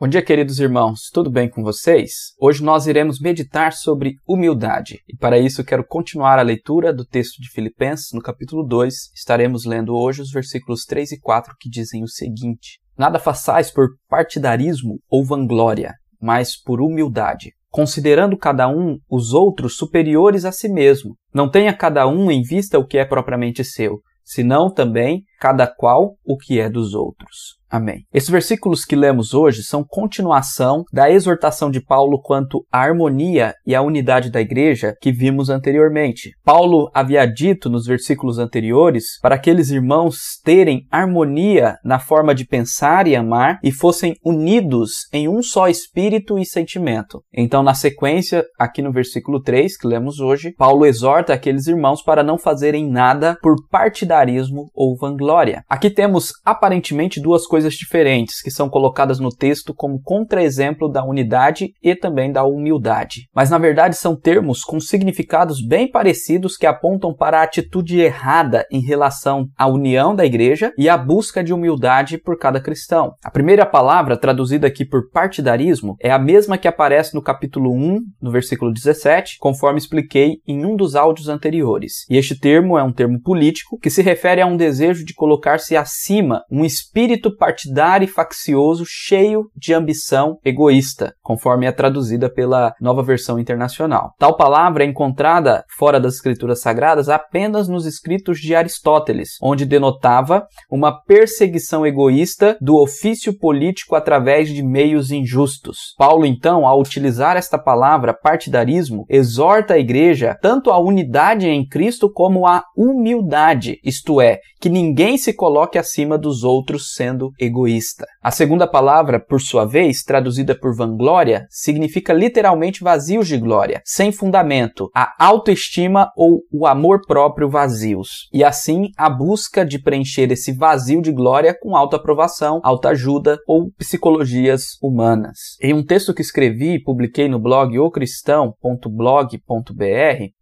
[0.00, 2.32] Bom dia, queridos irmãos, tudo bem com vocês?
[2.40, 7.42] Hoje nós iremos meditar sobre humildade e para isso quero continuar a leitura do texto
[7.42, 8.94] de Filipenses no capítulo 2.
[9.12, 13.88] Estaremos lendo hoje os versículos 3 e 4 que dizem o seguinte: Nada façais por
[14.08, 21.16] partidarismo ou vanglória, mas por humildade, considerando cada um os outros superiores a si mesmo.
[21.34, 26.16] Não tenha cada um em vista o que é propriamente seu, senão também cada qual
[26.24, 27.58] o que é dos outros.
[27.70, 28.04] Amém.
[28.12, 33.74] Esses versículos que lemos hoje são continuação da exortação de Paulo quanto à harmonia e
[33.74, 36.30] à unidade da igreja que vimos anteriormente.
[36.42, 43.06] Paulo havia dito nos versículos anteriores para aqueles irmãos terem harmonia na forma de pensar
[43.06, 47.22] e amar e fossem unidos em um só espírito e sentimento.
[47.34, 52.22] Então, na sequência, aqui no versículo 3 que lemos hoje, Paulo exorta aqueles irmãos para
[52.22, 55.27] não fazerem nada por partidarismo ou vanglória.
[55.68, 61.04] Aqui temos aparentemente duas coisas coisas diferentes que são colocadas no texto como contra-exemplo da
[61.04, 63.28] unidade e também da humildade.
[63.34, 68.64] Mas na verdade são termos com significados bem parecidos que apontam para a atitude errada
[68.70, 73.12] em relação à união da igreja e à busca de humildade por cada cristão.
[73.24, 77.98] A primeira palavra, traduzida aqui por partidarismo, é a mesma que aparece no capítulo 1,
[78.22, 82.06] no versículo 17, conforme expliquei em um dos áudios anteriores.
[82.08, 85.76] E este termo é um termo político que se refere a um desejo de colocar-se
[85.76, 93.02] acima, um espírito partidário e faccioso, cheio de ambição egoísta, conforme é traduzida pela nova
[93.02, 94.12] versão internacional.
[94.18, 100.46] Tal palavra é encontrada fora das escrituras sagradas apenas nos escritos de Aristóteles, onde denotava
[100.70, 105.94] uma perseguição egoísta do ofício político através de meios injustos.
[105.98, 112.08] Paulo, então, ao utilizar esta palavra partidarismo, exorta a igreja tanto à unidade em Cristo
[112.12, 118.04] como à humildade, isto é, que ninguém se coloque acima dos outros sendo egoísta.
[118.20, 124.10] A segunda palavra, por sua vez, traduzida por vanglória, significa literalmente vazios de glória, sem
[124.10, 128.28] fundamento, a autoestima ou o amor próprio vazios.
[128.32, 134.76] E assim, a busca de preencher esse vazio de glória com autoaprovação, autoajuda ou psicologias
[134.82, 135.38] humanas.
[135.62, 139.42] Em um texto que escrevi e publiquei no blog ocristão.blog.br,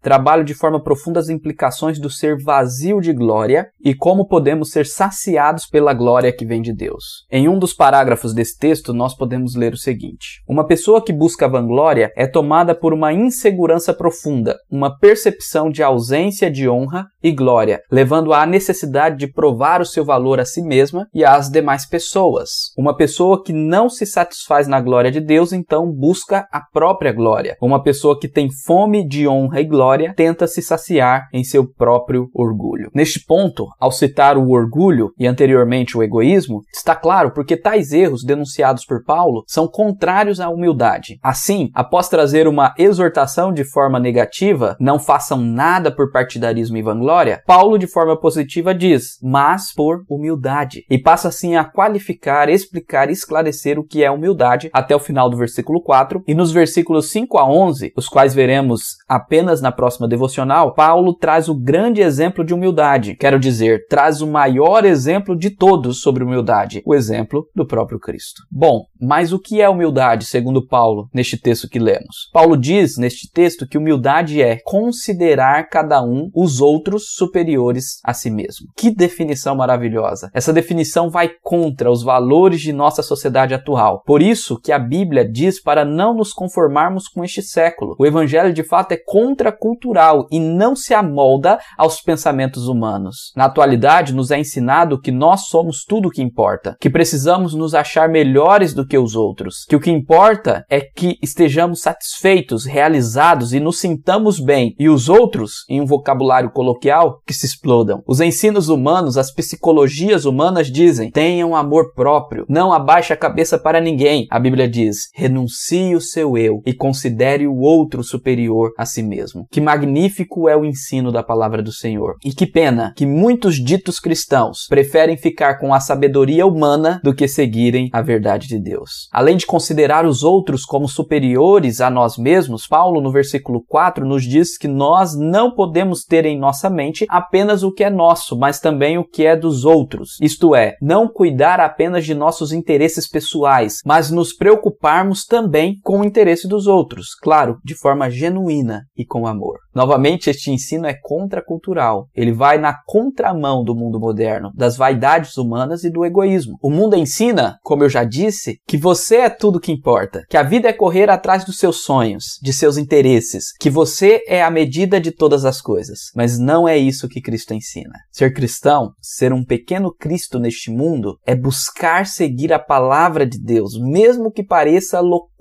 [0.01, 4.87] trabalho de forma profunda as implicações do ser vazio de glória e como podemos ser
[4.87, 7.27] saciados pela glória que vem de Deus.
[7.31, 11.49] Em um dos parágrafos desse texto, nós podemos ler o seguinte: Uma pessoa que busca
[11.49, 17.81] vanglória é tomada por uma insegurança profunda, uma percepção de ausência de honra e glória,
[17.91, 22.73] levando à necessidade de provar o seu valor a si mesma e às demais pessoas.
[22.79, 27.57] Uma pessoa que não se satisfaz na glória de Deus, então busca a própria glória.
[27.61, 32.29] Uma pessoa que tem fome de honra e glória tenta se saciar em seu próprio
[32.33, 32.91] orgulho.
[32.95, 38.23] Neste ponto, ao citar o orgulho e anteriormente o egoísmo, Está claro porque tais erros
[38.23, 41.19] denunciados por Paulo são contrários à humildade.
[41.23, 47.16] Assim, após trazer uma exortação de forma negativa, não façam nada por partidarismo e vanglória,
[47.47, 50.85] Paulo de forma positiva diz, mas por humildade.
[50.91, 55.37] E passa assim a qualificar, explicar esclarecer o que é humildade até o final do
[55.37, 56.23] versículo 4.
[56.27, 61.49] E nos versículos 5 a 11, os quais veremos apenas na próxima devocional, Paulo traz
[61.49, 63.17] o grande exemplo de humildade.
[63.17, 68.43] Quero dizer, traz o maior exemplo de todos sobre humildade, o exemplo do próprio Cristo.
[68.51, 72.31] Bom, mas o que é humildade, segundo Paulo, neste texto que lemos?
[72.33, 78.31] Paulo diz neste texto que humildade é considerar cada um os outros superiores a si
[78.31, 78.69] mesmo.
[78.77, 80.31] Que definição maravilhosa!
[80.33, 84.03] Essa definição vai contra os valores de nossa sociedade atual.
[84.07, 87.97] Por isso que a Bíblia diz para não nos conformarmos com este século.
[87.99, 93.33] O evangelho de fato é contracultural e não se amolda aos pensamentos humanos.
[93.37, 97.75] Na atualidade nos é ensinado que nós somos tudo o que importa que precisamos nos
[97.75, 103.53] achar melhores do que os outros, que o que importa é que estejamos satisfeitos, realizados
[103.53, 108.03] e nos sintamos bem, e os outros, em um vocabulário coloquial, que se explodam.
[108.07, 113.81] Os ensinos humanos, as psicologias humanas dizem: tenham amor próprio, não abaixe a cabeça para
[113.81, 114.27] ninguém.
[114.31, 119.47] A Bíblia diz: renuncie o seu eu e considere o outro superior a si mesmo.
[119.51, 122.15] Que magnífico é o ensino da palavra do Senhor.
[122.25, 127.29] E que pena que muitos ditos cristãos preferem ficar com a sabedoria humana do que
[127.29, 128.76] seguirem a verdade de Deus.
[129.13, 134.25] Além de considerar os outros como superiores a nós mesmos, Paulo, no versículo 4, nos
[134.25, 138.61] diz que nós não podemos ter em nossa mente apenas o que é nosso, mas
[138.61, 140.17] também o que é dos outros.
[140.21, 146.05] Isto é, não cuidar apenas de nossos interesses pessoais, mas nos preocuparmos também com o
[146.05, 149.66] interesse dos outros, claro, de forma genuína e com amor.
[149.77, 152.09] Novamente, este ensino é contracultural.
[152.17, 156.57] Ele vai na contramão do mundo moderno, das vaidades humanas e do egoísmo.
[156.63, 160.43] O mundo ensina, como eu já disse, que você é tudo que importa, que a
[160.43, 164.99] vida é correr atrás dos seus sonhos, de seus interesses, que você é a medida
[164.99, 166.11] de todas as coisas.
[166.17, 167.93] Mas não é isso que Cristo ensina.
[168.11, 173.79] Ser cristão, ser um pequeno Cristo neste mundo, é buscar seguir a palavra de Deus,
[173.79, 175.36] mesmo que pareça loucura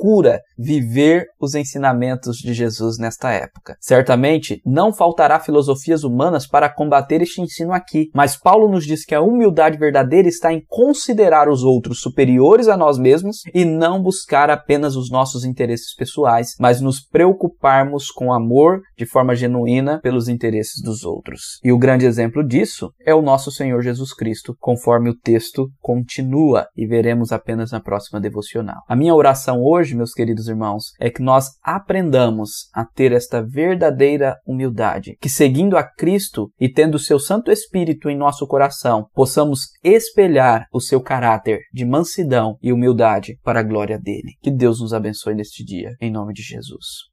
[0.57, 3.75] viver os ensinamentos de Jesus nesta época.
[3.79, 9.15] Certamente não faltará filosofias humanas para combater este ensino aqui, mas Paulo nos diz que
[9.15, 14.49] a humildade verdadeira está em considerar os outros superiores a nós mesmos e não buscar
[14.49, 20.81] apenas os nossos interesses pessoais, mas nos preocuparmos com amor de forma genuína pelos interesses
[20.83, 21.59] dos outros.
[21.63, 26.67] E o grande exemplo disso é o nosso Senhor Jesus Cristo, conforme o texto continua
[26.75, 28.81] e veremos apenas na próxima devocional.
[28.87, 34.35] A minha oração hoje, meus queridos irmãos, é que nós aprendamos a ter esta verdadeira
[34.43, 39.67] humildade, que seguindo a Cristo e tendo o seu Santo Espírito em nosso coração, possamos
[39.83, 44.33] espelhar o seu caráter de mansidão e humildade para a glória dele.
[44.41, 47.03] Que Deus nos abençoe neste dia, em nome de Jesus.